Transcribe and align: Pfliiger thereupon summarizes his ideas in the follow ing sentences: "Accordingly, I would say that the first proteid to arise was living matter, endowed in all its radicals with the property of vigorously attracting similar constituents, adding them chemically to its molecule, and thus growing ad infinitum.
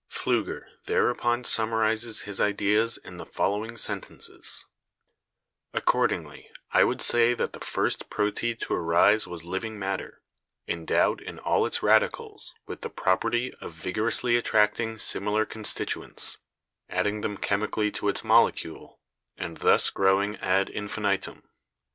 Pfliiger 0.09 0.63
thereupon 0.85 1.43
summarizes 1.43 2.21
his 2.21 2.41
ideas 2.41 2.97
in 2.97 3.17
the 3.17 3.25
follow 3.27 3.63
ing 3.63 3.77
sentences: 3.77 4.65
"Accordingly, 5.75 6.49
I 6.71 6.83
would 6.83 7.01
say 7.01 7.35
that 7.35 7.53
the 7.53 7.59
first 7.59 8.09
proteid 8.09 8.59
to 8.61 8.73
arise 8.73 9.27
was 9.27 9.43
living 9.45 9.77
matter, 9.77 10.23
endowed 10.67 11.21
in 11.21 11.37
all 11.37 11.67
its 11.67 11.83
radicals 11.83 12.55
with 12.65 12.81
the 12.81 12.89
property 12.89 13.53
of 13.61 13.73
vigorously 13.73 14.37
attracting 14.37 14.97
similar 14.97 15.45
constituents, 15.45 16.37
adding 16.89 17.21
them 17.21 17.37
chemically 17.37 17.91
to 17.91 18.07
its 18.09 18.23
molecule, 18.23 18.99
and 19.37 19.57
thus 19.57 19.91
growing 19.91 20.35
ad 20.37 20.67
infinitum. 20.67 21.47